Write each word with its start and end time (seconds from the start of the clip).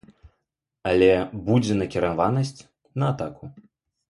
Але 0.91 1.09
будзе 1.49 1.77
накіраванасць 1.83 2.55
на 3.03 3.13
атаку. 3.15 3.43